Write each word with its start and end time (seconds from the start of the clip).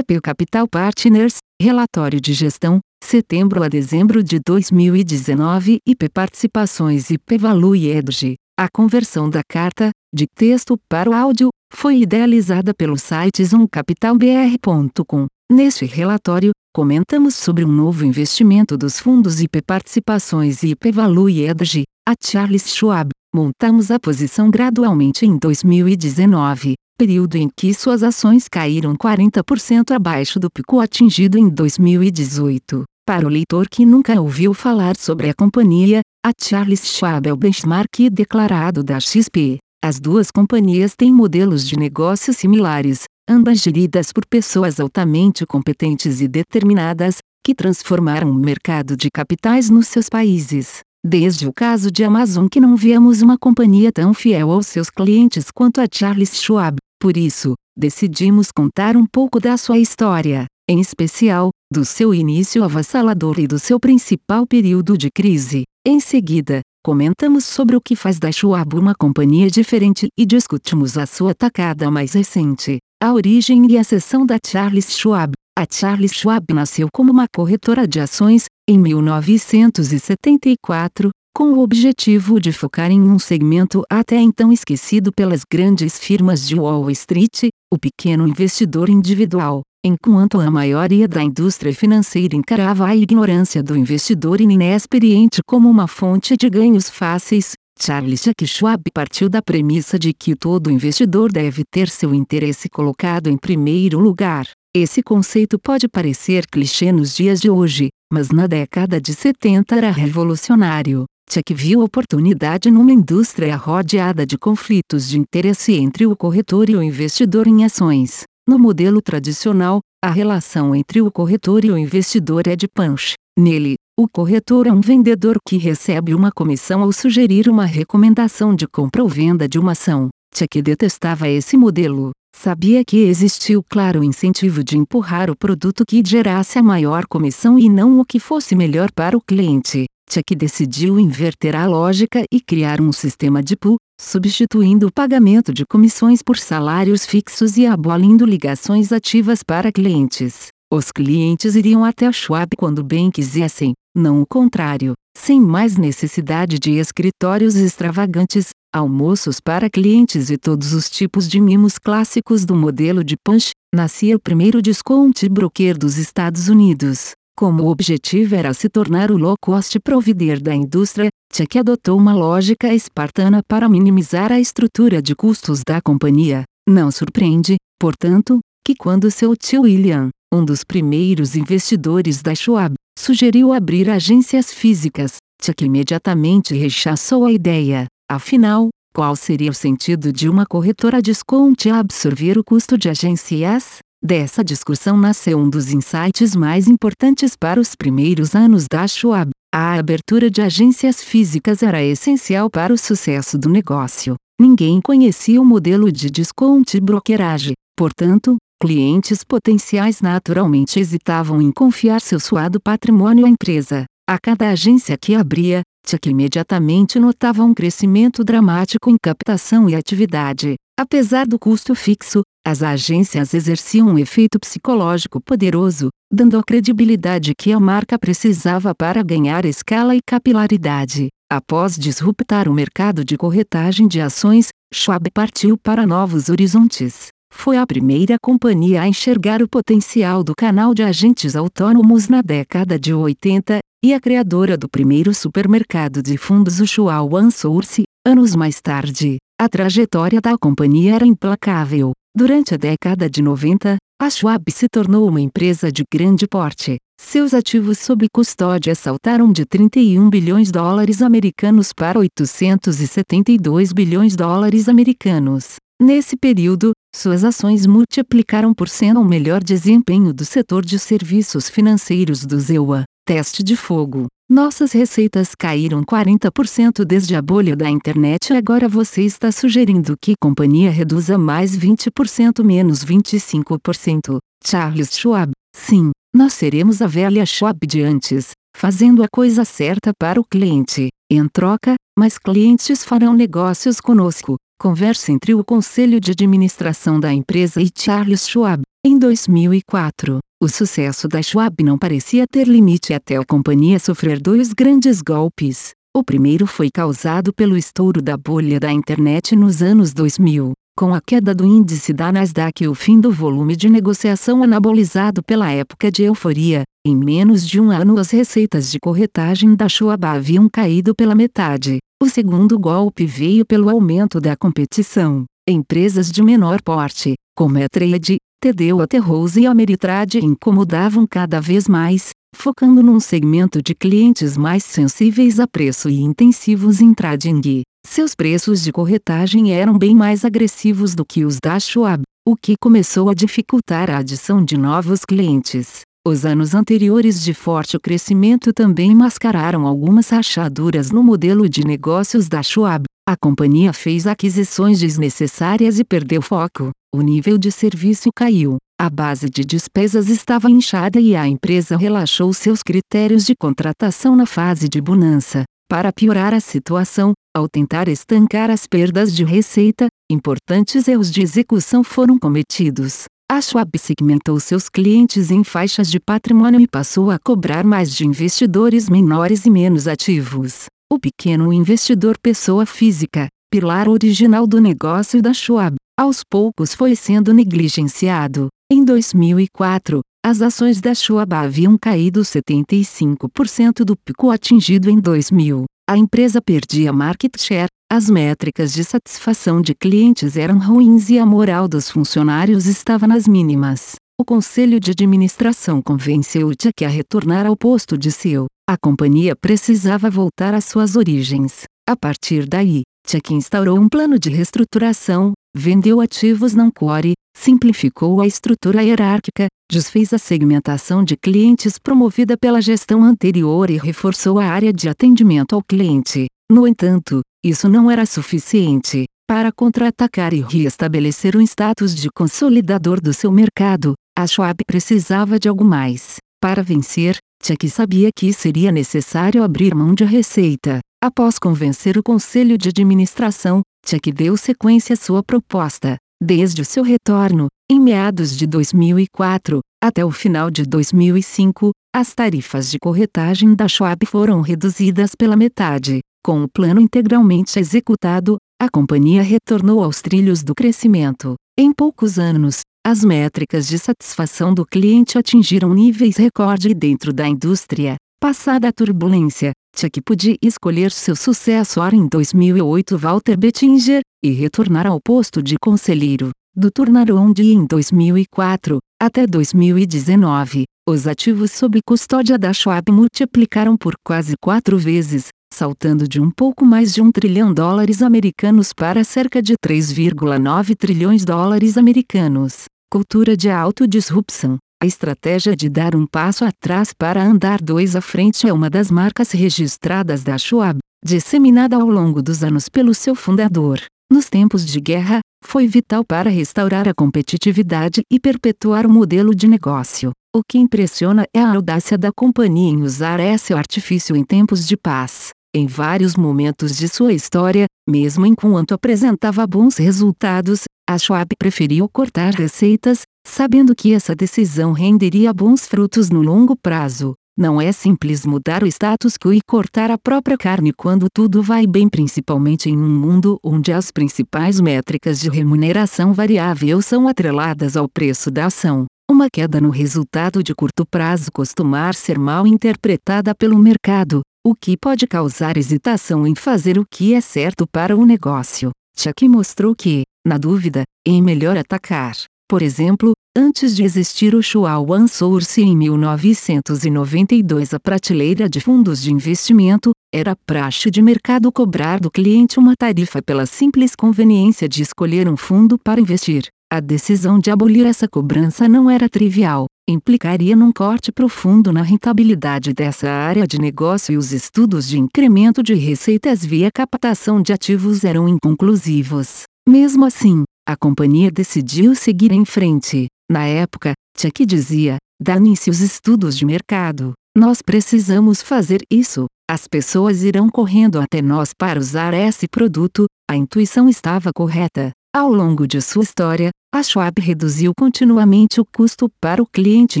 EP 0.00 0.20
Capital 0.22 0.66
Partners, 0.66 1.36
Relatório 1.60 2.18
de 2.20 2.32
Gestão, 2.32 2.80
setembro 3.04 3.62
a 3.62 3.68
dezembro 3.68 4.22
de 4.22 4.40
2019 4.44 5.78
IP 5.86 6.08
Participações 6.08 7.10
IP 7.10 7.36
Value 7.36 7.86
Edge. 7.86 8.36
A 8.58 8.66
conversão 8.72 9.28
da 9.28 9.42
carta, 9.46 9.90
de 10.14 10.26
texto 10.26 10.78
para 10.88 11.10
o 11.10 11.12
áudio, 11.12 11.50
foi 11.72 11.98
idealizada 12.00 12.72
pelo 12.72 12.96
site 12.96 13.44
zoomcapitalbr.com. 13.44 15.26
Neste 15.52 15.84
relatório, 15.84 16.52
comentamos 16.74 17.34
sobre 17.34 17.64
um 17.64 17.72
novo 17.72 18.04
investimento 18.04 18.78
dos 18.78 18.98
fundos 18.98 19.40
IP 19.40 19.60
Participações 19.62 20.62
e 20.62 20.68
IP 20.68 20.92
Value 20.92 21.44
Edge, 21.44 21.82
a 22.08 22.14
Charles 22.18 22.72
Schwab. 22.74 23.10
Montamos 23.32 23.92
a 23.92 24.00
posição 24.00 24.50
gradualmente 24.50 25.24
em 25.24 25.38
2019, 25.38 26.74
período 26.98 27.36
em 27.36 27.48
que 27.56 27.72
suas 27.72 28.02
ações 28.02 28.48
caíram 28.48 28.96
40% 28.96 29.92
abaixo 29.92 30.40
do 30.40 30.50
pico 30.50 30.80
atingido 30.80 31.38
em 31.38 31.48
2018. 31.48 32.82
Para 33.06 33.24
o 33.24 33.30
leitor 33.30 33.68
que 33.68 33.86
nunca 33.86 34.20
ouviu 34.20 34.52
falar 34.52 34.96
sobre 34.96 35.30
a 35.30 35.34
companhia, 35.34 36.00
a 36.26 36.32
Charles 36.36 36.84
Schwab 36.84 37.28
é 37.28 37.32
o 37.32 37.36
benchmark 37.36 38.10
declarado 38.10 38.82
da 38.82 38.98
XP. 38.98 39.58
As 39.80 40.00
duas 40.00 40.32
companhias 40.32 40.96
têm 40.96 41.14
modelos 41.14 41.64
de 41.68 41.78
negócio 41.78 42.34
similares, 42.34 43.04
ambas 43.28 43.60
geridas 43.60 44.12
por 44.12 44.26
pessoas 44.26 44.80
altamente 44.80 45.46
competentes 45.46 46.20
e 46.20 46.26
determinadas, 46.26 47.18
que 47.46 47.54
transformaram 47.54 48.28
o 48.28 48.34
mercado 48.34 48.96
de 48.96 49.08
capitais 49.08 49.70
nos 49.70 49.86
seus 49.86 50.08
países. 50.08 50.80
Desde 51.04 51.48
o 51.48 51.52
caso 51.52 51.90
de 51.90 52.04
Amazon 52.04 52.46
que 52.46 52.60
não 52.60 52.76
viemos 52.76 53.22
uma 53.22 53.38
companhia 53.38 53.90
tão 53.90 54.12
fiel 54.12 54.50
aos 54.50 54.66
seus 54.66 54.90
clientes 54.90 55.50
quanto 55.50 55.80
a 55.80 55.86
Charles 55.90 56.38
Schwab, 56.38 56.76
por 57.00 57.16
isso, 57.16 57.54
decidimos 57.74 58.52
contar 58.52 58.98
um 58.98 59.06
pouco 59.06 59.40
da 59.40 59.56
sua 59.56 59.78
história, 59.78 60.44
em 60.68 60.78
especial, 60.78 61.48
do 61.72 61.86
seu 61.86 62.12
início 62.12 62.62
avassalador 62.62 63.40
e 63.40 63.46
do 63.46 63.58
seu 63.58 63.80
principal 63.80 64.46
período 64.46 64.98
de 64.98 65.08
crise. 65.10 65.62
Em 65.86 65.98
seguida, 66.00 66.60
comentamos 66.84 67.46
sobre 67.46 67.74
o 67.74 67.80
que 67.80 67.96
faz 67.96 68.18
da 68.18 68.30
Schwab 68.30 68.76
uma 68.76 68.94
companhia 68.94 69.50
diferente 69.50 70.08
e 70.18 70.26
discutimos 70.26 70.98
a 70.98 71.06
sua 71.06 71.34
tacada 71.34 71.90
mais 71.90 72.12
recente, 72.12 72.76
a 73.02 73.14
origem 73.14 73.66
e 73.70 73.78
a 73.78 73.84
seção 73.84 74.26
da 74.26 74.36
Charles 74.46 74.92
Schwab. 74.92 75.32
A 75.58 75.64
Charles 75.70 76.12
Schwab 76.12 76.44
nasceu 76.52 76.88
como 76.92 77.10
uma 77.10 77.26
corretora 77.34 77.88
de 77.88 78.00
ações, 78.00 78.44
em 78.70 78.78
1974, 78.78 81.10
com 81.34 81.54
o 81.54 81.58
objetivo 81.58 82.38
de 82.38 82.52
focar 82.52 82.92
em 82.92 83.00
um 83.00 83.18
segmento 83.18 83.82
até 83.90 84.20
então 84.20 84.52
esquecido 84.52 85.10
pelas 85.12 85.42
grandes 85.50 85.98
firmas 85.98 86.46
de 86.46 86.54
Wall 86.54 86.88
Street, 86.92 87.48
o 87.72 87.76
pequeno 87.76 88.28
investidor 88.28 88.88
individual. 88.88 89.62
Enquanto 89.84 90.38
a 90.38 90.48
maioria 90.48 91.08
da 91.08 91.20
indústria 91.20 91.74
financeira 91.74 92.36
encarava 92.36 92.86
a 92.86 92.94
ignorância 92.94 93.60
do 93.60 93.76
investidor 93.76 94.40
inexperiente 94.40 95.40
como 95.44 95.68
uma 95.68 95.88
fonte 95.88 96.36
de 96.36 96.48
ganhos 96.48 96.88
fáceis, 96.88 97.54
Charles 97.76 98.22
Jack 98.22 98.46
Schwab 98.46 98.84
partiu 98.94 99.28
da 99.28 99.42
premissa 99.42 99.98
de 99.98 100.12
que 100.12 100.36
todo 100.36 100.70
investidor 100.70 101.32
deve 101.32 101.64
ter 101.68 101.88
seu 101.88 102.14
interesse 102.14 102.68
colocado 102.68 103.28
em 103.28 103.36
primeiro 103.36 103.98
lugar. 103.98 104.46
Esse 104.72 105.02
conceito 105.02 105.58
pode 105.58 105.88
parecer 105.88 106.46
clichê 106.46 106.92
nos 106.92 107.12
dias 107.16 107.40
de 107.40 107.50
hoje, 107.50 107.88
mas 108.12 108.30
na 108.30 108.46
década 108.46 109.00
de 109.00 109.12
70 109.12 109.74
era 109.74 109.90
revolucionário. 109.90 111.06
Chuck 111.28 111.52
viu 111.52 111.80
oportunidade 111.80 112.70
numa 112.70 112.92
indústria 112.92 113.56
rodeada 113.56 114.24
de 114.24 114.38
conflitos 114.38 115.08
de 115.08 115.18
interesse 115.18 115.74
entre 115.74 116.06
o 116.06 116.14
corretor 116.14 116.70
e 116.70 116.76
o 116.76 116.82
investidor 116.84 117.48
em 117.48 117.64
ações. 117.64 118.22
No 118.48 118.60
modelo 118.60 119.02
tradicional, 119.02 119.80
a 120.04 120.08
relação 120.08 120.72
entre 120.72 121.02
o 121.02 121.10
corretor 121.10 121.64
e 121.64 121.72
o 121.72 121.76
investidor 121.76 122.46
é 122.46 122.54
de 122.54 122.68
punch. 122.68 123.14
Nele, 123.36 123.74
o 123.98 124.06
corretor 124.06 124.68
é 124.68 124.72
um 124.72 124.80
vendedor 124.80 125.38
que 125.44 125.56
recebe 125.56 126.14
uma 126.14 126.30
comissão 126.30 126.82
ao 126.82 126.92
sugerir 126.92 127.48
uma 127.48 127.64
recomendação 127.64 128.54
de 128.54 128.68
compra 128.68 129.02
ou 129.02 129.08
venda 129.08 129.48
de 129.48 129.58
uma 129.58 129.72
ação. 129.72 130.10
Chuck 130.34 130.62
detestava 130.62 131.28
esse 131.28 131.56
modelo. 131.56 132.10
Sabia 132.34 132.84
que 132.84 132.98
existia 132.98 133.58
o 133.58 133.62
claro 133.62 134.02
incentivo 134.02 134.62
de 134.62 134.78
empurrar 134.78 135.30
o 135.30 135.36
produto 135.36 135.84
que 135.86 136.02
gerasse 136.04 136.58
a 136.58 136.62
maior 136.62 137.06
comissão 137.06 137.58
e 137.58 137.68
não 137.68 138.00
o 138.00 138.04
que 138.04 138.18
fosse 138.20 138.54
melhor 138.54 138.90
para 138.92 139.16
o 139.16 139.20
cliente. 139.20 139.84
Chuck 140.08 140.34
decidiu 140.34 140.98
inverter 140.98 141.54
a 141.54 141.66
lógica 141.66 142.24
e 142.32 142.40
criar 142.40 142.80
um 142.80 142.92
sistema 142.92 143.42
de 143.42 143.56
pool, 143.56 143.76
substituindo 144.00 144.86
o 144.86 144.92
pagamento 144.92 145.52
de 145.52 145.64
comissões 145.66 146.22
por 146.22 146.38
salários 146.38 147.04
fixos 147.04 147.56
e 147.56 147.66
abolindo 147.66 148.24
ligações 148.24 148.92
ativas 148.92 149.42
para 149.42 149.70
clientes. 149.70 150.48
Os 150.72 150.92
clientes 150.92 151.56
iriam 151.56 151.84
até 151.84 152.06
a 152.06 152.12
Schwab 152.12 152.56
quando 152.56 152.82
bem 152.82 153.10
quisessem, 153.10 153.72
não 153.94 154.22
o 154.22 154.26
contrário. 154.26 154.94
Sem 155.16 155.40
mais 155.40 155.76
necessidade 155.76 156.58
de 156.58 156.72
escritórios 156.72 157.56
extravagantes, 157.56 158.50
almoços 158.72 159.40
para 159.40 159.68
clientes 159.68 160.30
e 160.30 160.38
todos 160.38 160.72
os 160.72 160.88
tipos 160.88 161.28
de 161.28 161.40
mimos 161.40 161.78
clássicos 161.78 162.44
do 162.44 162.54
modelo 162.54 163.02
de 163.02 163.16
Punch, 163.24 163.50
nascia 163.74 164.16
o 164.16 164.20
primeiro 164.20 164.62
discount 164.62 165.28
broker 165.28 165.76
dos 165.76 165.98
Estados 165.98 166.48
Unidos. 166.48 167.12
Como 167.36 167.64
o 167.64 167.70
objetivo 167.70 168.34
era 168.34 168.52
se 168.52 168.68
tornar 168.68 169.10
o 169.10 169.16
low-cost 169.16 169.80
provider 169.80 170.42
da 170.42 170.54
indústria, 170.54 171.08
Chuck 171.32 171.58
adotou 171.58 171.98
uma 171.98 172.14
lógica 172.14 172.72
espartana 172.74 173.40
para 173.48 173.68
minimizar 173.68 174.30
a 174.30 174.38
estrutura 174.38 175.00
de 175.00 175.14
custos 175.14 175.62
da 175.66 175.80
companhia. 175.80 176.44
Não 176.68 176.90
surpreende, 176.90 177.56
portanto, 177.80 178.40
que 178.64 178.74
quando 178.74 179.10
seu 179.10 179.34
tio 179.34 179.62
William, 179.62 180.10
um 180.32 180.44
dos 180.44 180.62
primeiros 180.62 181.34
investidores 181.34 182.20
da 182.20 182.34
Schwab, 182.34 182.74
sugeriu 183.00 183.52
abrir 183.52 183.88
agências 183.88 184.52
físicas, 184.52 185.16
Chuck 185.42 185.64
imediatamente 185.64 186.54
rechaçou 186.54 187.24
a 187.24 187.32
ideia. 187.32 187.86
Afinal, 188.08 188.68
qual 188.94 189.16
seria 189.16 189.50
o 189.50 189.54
sentido 189.54 190.12
de 190.12 190.28
uma 190.28 190.44
corretora 190.44 191.00
discount 191.00 191.70
absorver 191.70 192.36
o 192.38 192.44
custo 192.44 192.76
de 192.76 192.90
agências? 192.90 193.78
Dessa 194.04 194.44
discussão 194.44 194.98
nasceu 194.98 195.38
um 195.38 195.48
dos 195.48 195.72
insights 195.72 196.36
mais 196.36 196.68
importantes 196.68 197.34
para 197.36 197.58
os 197.58 197.74
primeiros 197.74 198.34
anos 198.34 198.66
da 198.70 198.86
Schwab. 198.86 199.30
A 199.52 199.74
abertura 199.74 200.30
de 200.30 200.42
agências 200.42 201.02
físicas 201.02 201.62
era 201.62 201.82
essencial 201.82 202.50
para 202.50 202.72
o 202.72 202.78
sucesso 202.78 203.38
do 203.38 203.48
negócio. 203.48 204.14
Ninguém 204.38 204.80
conhecia 204.80 205.40
o 205.40 205.44
modelo 205.44 205.90
de 205.90 206.10
discount 206.10 206.78
brokerage, 206.80 207.52
portanto, 207.76 208.36
clientes 208.60 209.24
potenciais 209.24 210.02
naturalmente 210.02 210.78
hesitavam 210.78 211.40
em 211.40 211.50
confiar 211.50 212.02
seu 212.02 212.20
suado 212.20 212.60
patrimônio 212.60 213.24
à 213.24 213.28
empresa. 213.28 213.86
A 214.06 214.18
cada 214.18 214.50
agência 214.50 214.98
que 214.98 215.14
abria, 215.14 215.62
Chuck 215.86 216.10
imediatamente 216.10 217.00
notava 217.00 217.42
um 217.42 217.54
crescimento 217.54 218.22
dramático 218.22 218.90
em 218.90 218.96
captação 219.02 219.68
e 219.68 219.74
atividade. 219.74 220.56
Apesar 220.78 221.26
do 221.26 221.38
custo 221.38 221.74
fixo, 221.74 222.22
as 222.46 222.62
agências 222.62 223.32
exerciam 223.32 223.88
um 223.88 223.98
efeito 223.98 224.38
psicológico 224.38 225.22
poderoso, 225.22 225.88
dando 226.12 226.38
a 226.38 226.42
credibilidade 226.42 227.32
que 227.38 227.52
a 227.52 227.60
marca 227.60 227.98
precisava 227.98 228.74
para 228.74 229.02
ganhar 229.02 229.46
escala 229.46 229.96
e 229.96 230.00
capilaridade. 230.06 231.08
Após 231.32 231.76
disruptar 231.76 232.46
o 232.46 232.52
mercado 232.52 233.04
de 233.04 233.16
corretagem 233.16 233.88
de 233.88 234.00
ações, 234.00 234.48
Schwab 234.72 235.10
partiu 235.12 235.56
para 235.56 235.86
novos 235.86 236.28
horizontes. 236.28 237.08
Foi 237.32 237.56
a 237.56 237.66
primeira 237.66 238.16
companhia 238.20 238.82
a 238.82 238.88
enxergar 238.88 239.42
o 239.42 239.48
potencial 239.48 240.22
do 240.22 240.34
canal 240.34 240.74
de 240.74 240.82
agentes 240.82 241.34
autônomos 241.34 242.08
na 242.08 242.20
década 242.20 242.78
de 242.78 242.92
80, 242.92 243.60
e 243.82 243.94
a 243.94 244.00
criadora 244.00 244.58
do 244.58 244.68
primeiro 244.68 245.14
supermercado 245.14 246.02
de 246.02 246.18
fundos 246.18 246.60
Usual 246.60 247.08
One 247.14 247.32
Source, 247.32 247.84
anos 248.06 248.34
mais 248.34 248.60
tarde. 248.60 249.16
A 249.40 249.48
trajetória 249.48 250.20
da 250.20 250.36
companhia 250.36 250.96
era 250.96 251.06
implacável. 251.06 251.92
Durante 252.14 252.54
a 252.54 252.56
década 252.58 253.08
de 253.08 253.22
90, 253.22 253.76
a 254.02 254.10
Schwab 254.10 254.50
se 254.50 254.68
tornou 254.68 255.08
uma 255.08 255.20
empresa 255.20 255.72
de 255.72 255.82
grande 255.90 256.26
porte. 256.26 256.76
Seus 257.00 257.32
ativos 257.32 257.78
sob 257.78 258.06
custódia 258.12 258.74
saltaram 258.74 259.32
de 259.32 259.46
31 259.46 260.10
bilhões 260.10 260.48
de 260.48 260.52
dólares 260.52 261.00
americanos 261.00 261.72
para 261.72 261.98
872 261.98 263.72
bilhões 263.72 264.12
de 264.12 264.18
dólares 264.18 264.68
americanos. 264.68 265.56
Nesse 265.80 266.14
período, 266.14 266.72
suas 266.94 267.24
ações 267.24 267.66
multiplicaram 267.66 268.52
por 268.52 268.68
sendo 268.68 269.00
o 269.00 269.04
melhor 269.04 269.42
desempenho 269.42 270.12
do 270.12 270.24
setor 270.24 270.64
de 270.64 270.78
serviços 270.78 271.48
financeiros 271.48 272.24
do 272.26 272.38
ZEUA. 272.38 272.84
Teste 273.06 273.42
de 273.42 273.56
fogo. 273.56 274.06
Nossas 274.28 274.70
receitas 274.70 275.34
caíram 275.34 275.82
40% 275.82 276.84
desde 276.84 277.16
a 277.16 277.22
bolha 277.22 277.56
da 277.56 277.68
internet 277.68 278.32
agora 278.32 278.68
você 278.68 279.02
está 279.02 279.32
sugerindo 279.32 279.96
que 280.00 280.14
companhia 280.20 280.70
reduza 280.70 281.18
mais 281.18 281.58
20% 281.58 282.44
menos 282.44 282.84
25%. 282.84 284.18
Charles 284.44 284.96
Schwab. 284.96 285.32
Sim, 285.54 285.90
nós 286.14 286.32
seremos 286.34 286.80
a 286.80 286.86
velha 286.86 287.26
Schwab 287.26 287.66
de 287.66 287.82
antes, 287.82 288.30
fazendo 288.56 289.02
a 289.02 289.08
coisa 289.12 289.44
certa 289.44 289.90
para 289.98 290.20
o 290.20 290.24
cliente. 290.24 290.88
Em 291.10 291.26
troca, 291.26 291.74
mais 292.00 292.16
clientes 292.16 292.82
farão 292.82 293.12
negócios 293.12 293.78
conosco. 293.78 294.36
Conversa 294.58 295.12
entre 295.12 295.34
o 295.34 295.44
conselho 295.44 296.00
de 296.00 296.12
administração 296.12 296.98
da 296.98 297.12
empresa 297.12 297.60
e 297.60 297.68
Charles 297.76 298.26
Schwab. 298.26 298.62
Em 298.82 298.98
2004, 298.98 300.18
o 300.42 300.48
sucesso 300.48 301.06
da 301.06 301.20
Schwab 301.22 301.62
não 301.62 301.76
parecia 301.76 302.24
ter 302.26 302.48
limite 302.48 302.94
até 302.94 303.18
a 303.18 303.22
companhia 303.22 303.78
sofrer 303.78 304.18
dois 304.18 304.54
grandes 304.54 305.02
golpes. 305.02 305.72
O 305.94 306.02
primeiro 306.02 306.46
foi 306.46 306.70
causado 306.72 307.34
pelo 307.34 307.54
estouro 307.54 308.00
da 308.00 308.16
bolha 308.16 308.58
da 308.58 308.72
internet 308.72 309.36
nos 309.36 309.60
anos 309.60 309.92
2000, 309.92 310.52
com 310.78 310.94
a 310.94 311.02
queda 311.06 311.34
do 311.34 311.44
índice 311.44 311.92
da 311.92 312.10
Nasdaq 312.10 312.64
e 312.64 312.68
o 312.68 312.74
fim 312.74 312.98
do 312.98 313.12
volume 313.12 313.54
de 313.54 313.68
negociação 313.68 314.42
anabolizado 314.42 315.22
pela 315.22 315.50
época 315.50 315.92
de 315.92 316.04
euforia. 316.04 316.62
Em 316.86 316.96
menos 316.96 317.46
de 317.46 317.60
um 317.60 317.70
ano, 317.70 317.98
as 317.98 318.10
receitas 318.10 318.72
de 318.72 318.80
corretagem 318.80 319.54
da 319.54 319.68
Schwab 319.68 320.02
haviam 320.06 320.48
caído 320.50 320.94
pela 320.94 321.14
metade. 321.14 321.78
O 322.02 322.08
segundo 322.08 322.58
golpe 322.58 323.04
veio 323.04 323.44
pelo 323.44 323.68
aumento 323.68 324.22
da 324.22 324.34
competição. 324.34 325.26
Empresas 325.46 326.10
de 326.10 326.22
menor 326.22 326.62
porte, 326.62 327.12
como 327.36 327.58
a 327.62 327.68
Trade, 327.70 328.16
TD 328.42 328.72
Waterhouse 328.72 329.38
e 329.38 329.46
a 329.46 329.50
Ameritrade 329.50 330.18
incomodavam 330.24 331.06
cada 331.06 331.42
vez 331.42 331.68
mais, 331.68 332.08
focando 332.34 332.82
num 332.82 332.98
segmento 332.98 333.60
de 333.60 333.74
clientes 333.74 334.38
mais 334.38 334.64
sensíveis 334.64 335.38
a 335.38 335.46
preço 335.46 335.90
e 335.90 336.00
intensivos 336.00 336.80
em 336.80 336.94
trading. 336.94 337.60
Seus 337.86 338.14
preços 338.14 338.62
de 338.62 338.72
corretagem 338.72 339.52
eram 339.52 339.76
bem 339.76 339.94
mais 339.94 340.24
agressivos 340.24 340.94
do 340.94 341.04
que 341.04 341.22
os 341.26 341.36
da 341.38 341.60
Schwab, 341.60 342.02
o 342.26 342.34
que 342.34 342.54
começou 342.58 343.10
a 343.10 343.14
dificultar 343.14 343.90
a 343.90 343.98
adição 343.98 344.42
de 344.42 344.56
novos 344.56 345.04
clientes. 345.04 345.82
Os 346.06 346.24
anos 346.24 346.54
anteriores 346.54 347.22
de 347.22 347.34
forte 347.34 347.78
crescimento 347.78 348.54
também 348.54 348.94
mascararam 348.94 349.66
algumas 349.66 350.08
rachaduras 350.08 350.90
no 350.90 351.02
modelo 351.02 351.46
de 351.46 351.62
negócios 351.62 352.26
da 352.26 352.42
Schwab. 352.42 352.84
A 353.06 353.14
companhia 353.20 353.70
fez 353.74 354.06
aquisições 354.06 354.80
desnecessárias 354.80 355.78
e 355.78 355.84
perdeu 355.84 356.22
foco. 356.22 356.70
O 356.94 357.02
nível 357.02 357.36
de 357.36 357.52
serviço 357.52 358.08
caiu, 358.16 358.56
a 358.80 358.88
base 358.88 359.28
de 359.28 359.44
despesas 359.44 360.08
estava 360.08 360.50
inchada 360.50 360.98
e 360.98 361.14
a 361.14 361.28
empresa 361.28 361.76
relaxou 361.76 362.32
seus 362.32 362.62
critérios 362.62 363.26
de 363.26 363.34
contratação 363.38 364.16
na 364.16 364.24
fase 364.24 364.70
de 364.70 364.80
bonança. 364.80 365.44
Para 365.68 365.92
piorar 365.92 366.32
a 366.32 366.40
situação, 366.40 367.12
ao 367.36 367.46
tentar 367.46 367.88
estancar 367.88 368.50
as 368.50 368.66
perdas 368.66 369.14
de 369.14 369.22
receita, 369.22 369.86
importantes 370.10 370.88
erros 370.88 371.10
de 371.10 371.20
execução 371.20 371.84
foram 371.84 372.18
cometidos. 372.18 373.04
A 373.32 373.40
Schwab 373.40 373.78
segmentou 373.78 374.40
seus 374.40 374.68
clientes 374.68 375.30
em 375.30 375.44
faixas 375.44 375.88
de 375.88 376.00
patrimônio 376.00 376.60
e 376.60 376.66
passou 376.66 377.12
a 377.12 377.16
cobrar 377.16 377.62
mais 377.62 377.94
de 377.94 378.04
investidores 378.04 378.88
menores 378.88 379.46
e 379.46 379.50
menos 379.50 379.86
ativos. 379.86 380.64
O 380.92 380.98
pequeno 380.98 381.52
investidor 381.52 382.18
pessoa 382.20 382.66
física, 382.66 383.28
pilar 383.48 383.88
original 383.88 384.48
do 384.48 384.60
negócio 384.60 385.22
da 385.22 385.32
Schwab, 385.32 385.76
aos 385.96 386.24
poucos 386.28 386.74
foi 386.74 386.96
sendo 386.96 387.32
negligenciado. 387.32 388.48
Em 388.68 388.84
2004, 388.84 390.00
as 390.26 390.42
ações 390.42 390.80
da 390.80 390.92
Schwab 390.92 391.32
haviam 391.32 391.78
caído 391.78 392.22
75% 392.22 393.84
do 393.84 393.94
pico 393.96 394.28
atingido 394.32 394.90
em 394.90 394.98
2000. 394.98 395.66
A 395.90 395.96
empresa 395.96 396.40
perdia 396.40 396.92
market 396.92 397.36
share, 397.36 397.66
as 397.90 398.08
métricas 398.08 398.72
de 398.72 398.84
satisfação 398.84 399.60
de 399.60 399.74
clientes 399.74 400.36
eram 400.36 400.56
ruins 400.56 401.10
e 401.10 401.18
a 401.18 401.26
moral 401.26 401.66
dos 401.66 401.90
funcionários 401.90 402.66
estava 402.66 403.08
nas 403.08 403.26
mínimas. 403.26 403.96
O 404.16 404.24
conselho 404.24 404.78
de 404.78 404.92
administração 404.92 405.82
convenceu 405.82 406.48
Chuck 406.50 406.84
a 406.84 406.88
retornar 406.88 407.44
ao 407.44 407.56
posto 407.56 407.98
de 407.98 408.12
CEO. 408.12 408.46
A 408.68 408.76
companhia 408.80 409.34
precisava 409.34 410.08
voltar 410.08 410.54
às 410.54 410.64
suas 410.64 410.94
origens. 410.94 411.64
A 411.88 411.96
partir 411.96 412.46
daí, 412.46 412.82
Chuck 413.04 413.34
instaurou 413.34 413.76
um 413.76 413.88
plano 413.88 414.16
de 414.16 414.30
reestruturação, 414.30 415.32
vendeu 415.54 416.00
ativos 416.00 416.54
não 416.54 416.70
core, 416.70 417.14
simplificou 417.36 418.20
a 418.20 418.26
estrutura 418.26 418.82
hierárquica, 418.82 419.46
desfez 419.70 420.12
a 420.12 420.18
segmentação 420.18 421.02
de 421.02 421.16
clientes 421.16 421.78
promovida 421.78 422.36
pela 422.36 422.60
gestão 422.60 423.02
anterior 423.02 423.70
e 423.70 423.78
reforçou 423.78 424.38
a 424.38 424.46
área 424.46 424.72
de 424.72 424.88
atendimento 424.88 425.54
ao 425.54 425.62
cliente. 425.62 426.26
No 426.50 426.66
entanto, 426.66 427.20
isso 427.44 427.68
não 427.68 427.90
era 427.90 428.04
suficiente. 428.04 429.04
Para 429.28 429.52
contra-atacar 429.52 430.34
e 430.34 430.40
reestabelecer 430.40 431.36
o 431.36 431.40
status 431.40 431.94
de 431.94 432.10
consolidador 432.10 433.00
do 433.00 433.14
seu 433.14 433.30
mercado, 433.30 433.94
a 434.18 434.26
Schwab 434.26 434.56
precisava 434.66 435.38
de 435.38 435.48
algo 435.48 435.64
mais. 435.64 436.16
Para 436.40 436.62
vencer, 436.62 437.16
Chuck 437.42 437.68
sabia 437.70 438.10
que 438.14 438.32
seria 438.32 438.72
necessário 438.72 439.42
abrir 439.42 439.74
mão 439.74 439.94
de 439.94 440.04
receita. 440.04 440.80
Após 441.02 441.38
convencer 441.38 441.96
o 441.96 442.02
conselho 442.02 442.58
de 442.58 442.68
administração, 442.68 443.62
Chuck 443.86 444.12
deu 444.12 444.36
sequência 444.36 444.94
à 444.94 444.96
sua 444.96 445.22
proposta. 445.22 445.96
Desde 446.22 446.62
o 446.62 446.64
seu 446.64 446.84
retorno, 446.84 447.48
em 447.70 447.80
meados 447.80 448.36
de 448.36 448.46
2004, 448.46 449.60
até 449.82 450.04
o 450.04 450.10
final 450.10 450.50
de 450.50 450.64
2005, 450.64 451.70
as 451.94 452.14
tarifas 452.14 452.70
de 452.70 452.78
corretagem 452.78 453.54
da 453.54 453.66
Schwab 453.66 454.04
foram 454.06 454.42
reduzidas 454.42 455.14
pela 455.14 455.34
metade. 455.34 456.00
Com 456.22 456.44
o 456.44 456.48
plano 456.48 456.80
integralmente 456.80 457.58
executado, 457.58 458.36
a 458.60 458.68
companhia 458.68 459.22
retornou 459.22 459.82
aos 459.82 460.02
trilhos 460.02 460.42
do 460.42 460.54
crescimento. 460.54 461.34
Em 461.58 461.72
poucos 461.72 462.18
anos, 462.18 462.60
as 462.86 463.02
métricas 463.02 463.66
de 463.66 463.78
satisfação 463.78 464.52
do 464.52 464.66
cliente 464.66 465.16
atingiram 465.16 465.72
níveis 465.72 466.16
recorde 466.16 466.74
dentro 466.74 467.12
da 467.12 467.26
indústria. 467.26 467.96
Passada 468.22 468.68
a 468.68 468.72
turbulência, 468.72 469.52
Chuck 469.74 469.98
podia 470.02 470.36
escolher 470.42 470.92
seu 470.92 471.16
sucessor 471.16 471.94
em 471.94 472.06
2008 472.06 472.98
Walter 472.98 473.34
Bettinger, 473.34 474.02
e 474.22 474.30
retornar 474.30 474.86
ao 474.86 475.00
posto 475.00 475.42
de 475.42 475.56
conselheiro, 475.58 476.30
do 476.54 476.70
turnaround 476.70 477.42
em 477.42 477.64
2004, 477.64 478.78
até 479.00 479.26
2019. 479.26 480.64
Os 480.86 481.06
ativos 481.06 481.50
sob 481.50 481.80
custódia 481.82 482.36
da 482.36 482.52
Schwab 482.52 482.92
multiplicaram 482.92 483.74
por 483.74 483.94
quase 484.04 484.34
quatro 484.38 484.76
vezes, 484.76 485.28
saltando 485.50 486.06
de 486.06 486.20
um 486.20 486.30
pouco 486.30 486.62
mais 486.66 486.92
de 486.92 487.00
um 487.00 487.10
trilhão 487.10 487.54
dólares 487.54 488.02
americanos 488.02 488.74
para 488.74 489.02
cerca 489.02 489.40
de 489.40 489.54
3,9 489.54 490.76
trilhões 490.76 491.24
dólares 491.24 491.78
americanos. 491.78 492.64
Cultura 492.92 493.34
de 493.34 493.48
autodisrupção. 493.48 494.58
A 494.82 494.86
estratégia 494.86 495.54
de 495.54 495.68
dar 495.68 495.94
um 495.94 496.06
passo 496.06 496.42
atrás 496.42 496.94
para 496.94 497.22
andar 497.22 497.60
dois 497.60 497.94
à 497.94 498.00
frente 498.00 498.48
é 498.48 498.52
uma 498.52 498.70
das 498.70 498.90
marcas 498.90 499.30
registradas 499.30 500.22
da 500.22 500.38
Schwab, 500.38 500.78
disseminada 501.04 501.76
ao 501.76 501.86
longo 501.86 502.22
dos 502.22 502.42
anos 502.42 502.66
pelo 502.66 502.94
seu 502.94 503.14
fundador. 503.14 503.78
Nos 504.10 504.30
tempos 504.30 504.64
de 504.64 504.80
guerra, 504.80 505.20
foi 505.44 505.66
vital 505.66 506.02
para 506.02 506.30
restaurar 506.30 506.88
a 506.88 506.94
competitividade 506.94 508.00
e 508.10 508.18
perpetuar 508.18 508.86
o 508.86 508.90
modelo 508.90 509.34
de 509.34 509.46
negócio. 509.46 510.12
O 510.34 510.40
que 510.42 510.56
impressiona 510.56 511.26
é 511.34 511.40
a 511.40 511.52
audácia 511.52 511.98
da 511.98 512.10
companhia 512.10 512.70
em 512.70 512.80
usar 512.80 513.20
esse 513.20 513.52
artifício 513.52 514.16
em 514.16 514.24
tempos 514.24 514.66
de 514.66 514.78
paz. 514.78 515.28
Em 515.54 515.66
vários 515.66 516.16
momentos 516.16 516.74
de 516.74 516.88
sua 516.88 517.12
história, 517.12 517.66
mesmo 517.86 518.24
enquanto 518.24 518.72
apresentava 518.72 519.46
bons 519.46 519.76
resultados, 519.76 520.62
a 520.92 520.98
Schwab 520.98 521.36
preferiu 521.38 521.88
cortar 521.88 522.34
receitas, 522.34 523.02
sabendo 523.24 523.76
que 523.76 523.94
essa 523.94 524.12
decisão 524.12 524.72
renderia 524.72 525.32
bons 525.32 525.64
frutos 525.64 526.10
no 526.10 526.20
longo 526.20 526.56
prazo. 526.56 527.14
Não 527.38 527.60
é 527.60 527.70
simples 527.70 528.26
mudar 528.26 528.64
o 528.64 528.66
status 528.66 529.16
quo 529.16 529.32
e 529.32 529.40
cortar 529.40 529.92
a 529.92 529.96
própria 529.96 530.36
carne 530.36 530.72
quando 530.72 531.06
tudo 531.08 531.44
vai 531.44 531.64
bem, 531.64 531.88
principalmente 531.88 532.68
em 532.68 532.76
um 532.76 532.88
mundo 532.88 533.38
onde 533.44 533.72
as 533.72 533.92
principais 533.92 534.60
métricas 534.60 535.20
de 535.20 535.30
remuneração 535.30 536.12
variável 536.12 536.82
são 536.82 537.06
atreladas 537.06 537.76
ao 537.76 537.88
preço 537.88 538.28
da 538.28 538.46
ação. 538.46 538.86
Uma 539.08 539.28
queda 539.32 539.60
no 539.60 539.70
resultado 539.70 540.42
de 540.42 540.52
curto 540.56 540.84
prazo 540.84 541.30
costumar 541.32 541.94
ser 541.94 542.18
mal 542.18 542.48
interpretada 542.48 543.32
pelo 543.32 543.56
mercado, 543.60 544.22
o 544.44 544.56
que 544.56 544.76
pode 544.76 545.06
causar 545.06 545.56
hesitação 545.56 546.26
em 546.26 546.34
fazer 546.34 546.78
o 546.78 546.84
que 546.84 547.14
é 547.14 547.20
certo 547.20 547.64
para 547.64 547.96
o 547.96 548.04
negócio. 548.04 548.72
Chuck 548.96 549.26
mostrou 549.28 549.74
que, 549.74 550.02
na 550.26 550.38
dúvida, 550.38 550.82
é 551.06 551.20
melhor 551.20 551.56
atacar. 551.56 552.14
Por 552.48 552.62
exemplo, 552.62 553.12
antes 553.36 553.76
de 553.76 553.84
existir 553.84 554.34
o 554.34 554.42
Shuao 554.42 554.86
Source 555.08 555.62
em 555.62 555.76
1992 555.76 557.72
a 557.72 557.78
prateleira 557.78 558.48
de 558.48 558.60
fundos 558.60 559.00
de 559.00 559.12
investimento, 559.12 559.92
era 560.12 560.34
praxe 560.34 560.90
de 560.90 561.00
mercado 561.00 561.52
cobrar 561.52 562.00
do 562.00 562.10
cliente 562.10 562.58
uma 562.58 562.74
tarifa 562.76 563.22
pela 563.22 563.46
simples 563.46 563.94
conveniência 563.94 564.68
de 564.68 564.82
escolher 564.82 565.28
um 565.28 565.36
fundo 565.36 565.78
para 565.78 566.00
investir. 566.00 566.48
A 566.72 566.80
decisão 566.80 567.38
de 567.38 567.50
abolir 567.50 567.86
essa 567.86 568.08
cobrança 568.08 568.68
não 568.68 568.90
era 568.90 569.08
trivial, 569.08 569.66
implicaria 569.88 570.54
num 570.54 570.72
corte 570.72 571.10
profundo 571.10 571.72
na 571.72 571.82
rentabilidade 571.82 572.72
dessa 572.72 573.10
área 573.10 573.46
de 573.46 573.58
negócio 573.58 574.12
e 574.12 574.16
os 574.16 574.32
estudos 574.32 574.88
de 574.88 574.98
incremento 574.98 575.62
de 575.62 575.74
receitas 575.74 576.44
via 576.44 576.70
captação 576.70 577.42
de 577.42 577.52
ativos 577.52 578.04
eram 578.04 578.28
inconclusivos. 578.28 579.49
Mesmo 579.68 580.04
assim, 580.04 580.44
a 580.68 580.76
companhia 580.76 581.30
decidiu 581.30 581.94
seguir 581.94 582.32
em 582.32 582.44
frente. 582.44 583.06
Na 583.30 583.46
época, 583.46 583.92
Chuck 584.16 584.44
dizia: 584.44 584.96
danem-se 585.20 585.70
os 585.70 585.80
estudos 585.80 586.36
de 586.36 586.44
mercado. 586.44 587.12
Nós 587.36 587.62
precisamos 587.62 588.42
fazer 588.42 588.82
isso. 588.90 589.26
As 589.48 589.66
pessoas 589.66 590.22
irão 590.22 590.48
correndo 590.48 591.00
até 591.00 591.22
nós 591.22 591.52
para 591.52 591.78
usar 591.78 592.14
esse 592.14 592.48
produto. 592.48 593.06
A 593.30 593.36
intuição 593.36 593.88
estava 593.88 594.30
correta. 594.34 594.90
Ao 595.14 595.32
longo 595.32 595.66
de 595.66 595.80
sua 595.80 596.04
história, 596.04 596.50
a 596.72 596.82
Schwab 596.82 597.20
reduziu 597.20 597.72
continuamente 597.76 598.60
o 598.60 598.64
custo 598.64 599.08
para 599.20 599.42
o 599.42 599.46
cliente 599.46 600.00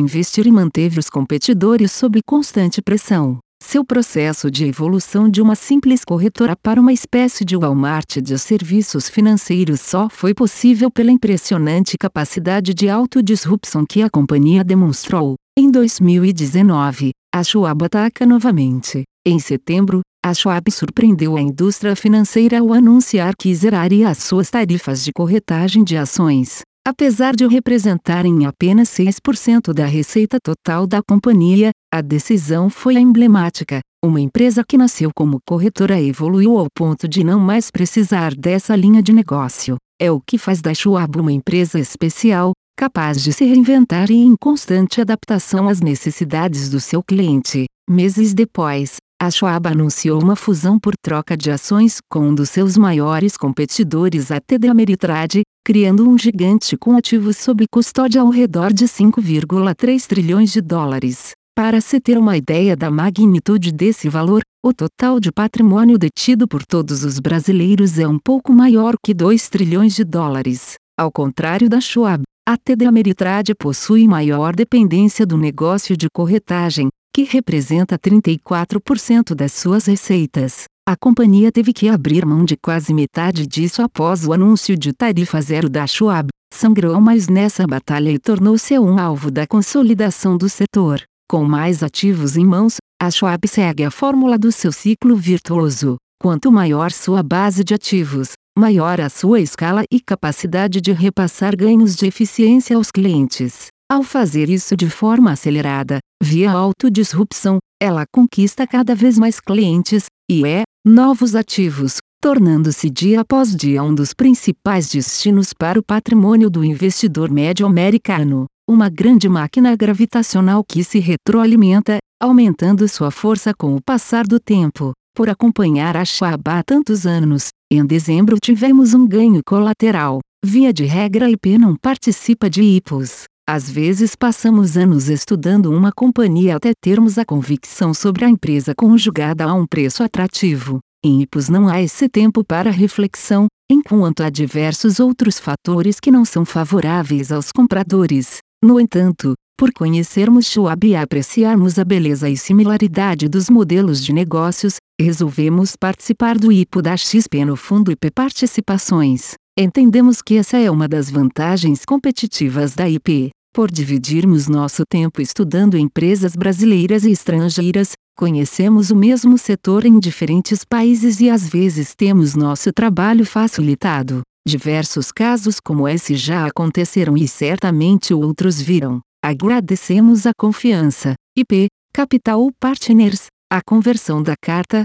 investir 0.00 0.46
e 0.46 0.52
manteve 0.52 1.00
os 1.00 1.10
competidores 1.10 1.90
sob 1.90 2.20
constante 2.24 2.80
pressão. 2.80 3.38
Seu 3.70 3.84
processo 3.84 4.50
de 4.50 4.64
evolução 4.64 5.28
de 5.28 5.40
uma 5.40 5.54
simples 5.54 6.04
corretora 6.04 6.56
para 6.56 6.80
uma 6.80 6.92
espécie 6.92 7.44
de 7.44 7.56
Walmart 7.56 8.16
de 8.16 8.36
serviços 8.36 9.08
financeiros 9.08 9.80
só 9.80 10.08
foi 10.10 10.34
possível 10.34 10.90
pela 10.90 11.12
impressionante 11.12 11.96
capacidade 11.96 12.74
de 12.74 12.88
autodisrupção 12.88 13.84
que 13.88 14.02
a 14.02 14.10
companhia 14.10 14.64
demonstrou. 14.64 15.36
Em 15.56 15.70
2019, 15.70 17.12
a 17.32 17.44
Schwab 17.44 17.84
ataca 17.84 18.26
novamente. 18.26 19.04
Em 19.24 19.38
setembro, 19.38 20.00
a 20.20 20.34
Schwab 20.34 20.68
surpreendeu 20.72 21.36
a 21.36 21.40
indústria 21.40 21.94
financeira 21.94 22.58
ao 22.58 22.72
anunciar 22.72 23.34
que 23.38 23.54
zeraria 23.54 24.08
as 24.08 24.18
suas 24.18 24.50
tarifas 24.50 25.04
de 25.04 25.12
corretagem 25.12 25.84
de 25.84 25.96
ações. 25.96 26.62
Apesar 26.86 27.36
de 27.36 27.46
representarem 27.46 28.46
apenas 28.46 28.88
6% 28.88 29.72
da 29.72 29.84
receita 29.84 30.38
total 30.42 30.86
da 30.86 31.02
companhia, 31.02 31.70
a 31.92 32.00
decisão 32.00 32.70
foi 32.70 32.94
emblemática. 32.94 33.80
Uma 34.02 34.20
empresa 34.20 34.64
que 34.66 34.78
nasceu 34.78 35.10
como 35.14 35.40
corretora 35.46 36.00
evoluiu 36.00 36.56
ao 36.58 36.68
ponto 36.74 37.06
de 37.06 37.22
não 37.22 37.38
mais 37.38 37.70
precisar 37.70 38.34
dessa 38.34 38.74
linha 38.74 39.02
de 39.02 39.12
negócio. 39.12 39.76
É 40.00 40.10
o 40.10 40.22
que 40.26 40.38
faz 40.38 40.62
da 40.62 40.72
Schwab 40.72 41.20
uma 41.20 41.30
empresa 41.30 41.78
especial, 41.78 42.52
capaz 42.78 43.22
de 43.22 43.34
se 43.34 43.44
reinventar 43.44 44.10
e 44.10 44.14
em 44.14 44.34
constante 44.40 45.02
adaptação 45.02 45.68
às 45.68 45.82
necessidades 45.82 46.70
do 46.70 46.80
seu 46.80 47.02
cliente. 47.02 47.66
Meses 47.88 48.32
depois, 48.32 48.96
a 49.22 49.30
Schwab 49.30 49.66
anunciou 49.66 50.22
uma 50.22 50.34
fusão 50.34 50.78
por 50.78 50.94
troca 50.96 51.36
de 51.36 51.50
ações 51.50 51.98
com 52.10 52.30
um 52.30 52.34
dos 52.34 52.48
seus 52.48 52.78
maiores 52.78 53.36
competidores, 53.36 54.30
a 54.30 54.40
TD 54.40 54.66
Ameritrade, 54.66 55.42
criando 55.62 56.08
um 56.08 56.16
gigante 56.16 56.74
com 56.74 56.96
ativos 56.96 57.36
sob 57.36 57.66
custódia 57.70 58.22
ao 58.22 58.30
redor 58.30 58.72
de 58.72 58.86
5,3 58.86 60.06
trilhões 60.06 60.50
de 60.50 60.62
dólares. 60.62 61.32
Para 61.54 61.82
se 61.82 62.00
ter 62.00 62.16
uma 62.16 62.38
ideia 62.38 62.74
da 62.74 62.90
magnitude 62.90 63.70
desse 63.72 64.08
valor, 64.08 64.40
o 64.64 64.72
total 64.72 65.20
de 65.20 65.30
patrimônio 65.30 65.98
detido 65.98 66.48
por 66.48 66.64
todos 66.64 67.04
os 67.04 67.20
brasileiros 67.20 67.98
é 67.98 68.08
um 68.08 68.18
pouco 68.18 68.54
maior 68.54 68.94
que 69.04 69.12
2 69.12 69.50
trilhões 69.50 69.94
de 69.94 70.02
dólares. 70.02 70.76
Ao 70.98 71.12
contrário 71.12 71.68
da 71.68 71.78
Schwab, 71.78 72.22
a 72.52 72.56
TD 72.56 72.84
Ameritrade 72.84 73.54
possui 73.54 74.08
maior 74.08 74.56
dependência 74.56 75.24
do 75.24 75.38
negócio 75.38 75.96
de 75.96 76.08
corretagem, 76.12 76.88
que 77.14 77.22
representa 77.22 77.96
34% 77.96 79.36
das 79.36 79.52
suas 79.52 79.86
receitas. 79.86 80.64
A 80.84 80.96
companhia 80.96 81.52
teve 81.52 81.72
que 81.72 81.88
abrir 81.88 82.26
mão 82.26 82.44
de 82.44 82.56
quase 82.56 82.92
metade 82.92 83.46
disso 83.46 83.82
após 83.82 84.26
o 84.26 84.32
anúncio 84.32 84.76
de 84.76 84.92
tarifa 84.92 85.40
zero 85.40 85.70
da 85.70 85.86
Schwab. 85.86 86.26
Sangrou 86.52 87.00
mais 87.00 87.28
nessa 87.28 87.64
batalha 87.68 88.10
e 88.10 88.18
tornou-se 88.18 88.76
um 88.80 88.98
alvo 88.98 89.30
da 89.30 89.46
consolidação 89.46 90.36
do 90.36 90.48
setor. 90.48 91.00
Com 91.30 91.44
mais 91.44 91.84
ativos 91.84 92.36
em 92.36 92.44
mãos, 92.44 92.78
a 93.00 93.12
Schwab 93.12 93.46
segue 93.46 93.84
a 93.84 93.92
fórmula 93.92 94.36
do 94.36 94.50
seu 94.50 94.72
ciclo 94.72 95.14
virtuoso. 95.14 95.98
Quanto 96.20 96.50
maior 96.50 96.90
sua 96.90 97.22
base 97.22 97.62
de 97.62 97.74
ativos, 97.74 98.32
maior 98.58 99.00
a 99.00 99.08
sua 99.08 99.40
escala 99.40 99.84
e 99.90 100.00
capacidade 100.00 100.80
de 100.80 100.92
repassar 100.92 101.56
ganhos 101.56 101.96
de 101.96 102.06
eficiência 102.06 102.76
aos 102.76 102.90
clientes. 102.90 103.68
Ao 103.90 104.02
fazer 104.02 104.48
isso 104.48 104.76
de 104.76 104.88
forma 104.88 105.32
acelerada, 105.32 105.98
via 106.22 106.52
autodisrupção, 106.52 107.58
ela 107.82 108.04
conquista 108.12 108.66
cada 108.66 108.94
vez 108.94 109.18
mais 109.18 109.40
clientes, 109.40 110.04
e 110.30 110.46
é, 110.46 110.62
novos 110.86 111.34
ativos, 111.34 111.96
tornando-se 112.22 112.88
dia 112.88 113.22
após 113.22 113.56
dia 113.56 113.82
um 113.82 113.94
dos 113.94 114.14
principais 114.14 114.88
destinos 114.88 115.52
para 115.52 115.78
o 115.78 115.82
patrimônio 115.82 116.48
do 116.48 116.64
investidor 116.64 117.30
médio 117.30 117.66
americano. 117.66 118.46
Uma 118.68 118.88
grande 118.88 119.28
máquina 119.28 119.74
gravitacional 119.74 120.62
que 120.62 120.84
se 120.84 121.00
retroalimenta, 121.00 121.98
aumentando 122.22 122.86
sua 122.86 123.10
força 123.10 123.52
com 123.52 123.74
o 123.74 123.82
passar 123.82 124.24
do 124.24 124.38
tempo. 124.38 124.92
Por 125.16 125.28
acompanhar 125.28 125.96
a 125.96 126.04
Schwab 126.04 126.42
há 126.46 126.62
tantos 126.62 127.04
anos, 127.04 127.48
em 127.72 127.86
dezembro 127.86 128.36
tivemos 128.42 128.94
um 128.94 129.06
ganho 129.06 129.40
colateral. 129.46 130.18
Via 130.44 130.72
de 130.72 130.84
regra, 130.84 131.30
IP 131.30 131.56
não 131.56 131.76
participa 131.76 132.50
de 132.50 132.62
IPOs. 132.62 133.24
Às 133.48 133.70
vezes 133.70 134.16
passamos 134.16 134.76
anos 134.76 135.08
estudando 135.08 135.70
uma 135.70 135.92
companhia 135.92 136.56
até 136.56 136.72
termos 136.80 137.16
a 137.16 137.24
convicção 137.24 137.94
sobre 137.94 138.24
a 138.24 138.28
empresa 138.28 138.74
conjugada 138.76 139.44
a 139.44 139.54
um 139.54 139.66
preço 139.66 140.02
atrativo. 140.02 140.80
Em 141.04 141.22
IPOs 141.22 141.48
não 141.48 141.68
há 141.68 141.80
esse 141.80 142.08
tempo 142.08 142.44
para 142.44 142.70
reflexão, 142.70 143.46
enquanto 143.70 144.22
há 144.22 144.30
diversos 144.30 144.98
outros 144.98 145.38
fatores 145.38 146.00
que 146.00 146.10
não 146.10 146.24
são 146.24 146.44
favoráveis 146.44 147.30
aos 147.30 147.52
compradores. 147.52 148.38
No 148.62 148.80
entanto, 148.80 149.34
por 149.56 149.72
conhecermos 149.72 150.46
Schwab 150.46 150.86
e 150.86 150.96
apreciarmos 150.96 151.78
a 151.78 151.84
beleza 151.84 152.28
e 152.28 152.36
similaridade 152.36 153.28
dos 153.28 153.48
modelos 153.48 154.02
de 154.02 154.12
negócios, 154.12 154.76
resolvemos 155.02 155.76
participar 155.76 156.38
do 156.38 156.52
IPO 156.52 156.82
da 156.82 156.96
XP 156.96 157.44
no 157.44 157.56
fundo 157.56 157.90
IP 157.90 158.10
Participações. 158.10 159.34
Entendemos 159.58 160.22
que 160.22 160.36
essa 160.36 160.56
é 160.56 160.70
uma 160.70 160.88
das 160.88 161.10
vantagens 161.10 161.84
competitivas 161.84 162.74
da 162.74 162.88
IP. 162.88 163.30
Por 163.52 163.70
dividirmos 163.70 164.46
nosso 164.46 164.84
tempo 164.88 165.20
estudando 165.20 165.76
empresas 165.76 166.36
brasileiras 166.36 167.04
e 167.04 167.10
estrangeiras, 167.10 167.92
conhecemos 168.16 168.90
o 168.90 168.96
mesmo 168.96 169.36
setor 169.36 169.84
em 169.84 169.98
diferentes 169.98 170.64
países 170.64 171.20
e 171.20 171.28
às 171.28 171.48
vezes 171.48 171.94
temos 171.96 172.34
nosso 172.36 172.72
trabalho 172.72 173.26
facilitado. 173.26 174.22
Diversos 174.46 175.10
casos 175.10 175.58
como 175.58 175.88
esse 175.88 176.14
já 176.14 176.46
aconteceram 176.46 177.16
e 177.16 177.26
certamente 177.26 178.14
outros 178.14 178.60
virão. 178.60 179.00
Agradecemos 179.22 180.26
a 180.26 180.30
confiança. 180.38 181.14
IP, 181.36 181.66
Capital 181.92 182.48
Partners. 182.58 183.26
A 183.52 183.60
conversão 183.60 184.22
da 184.22 184.34
carta, 184.40 184.84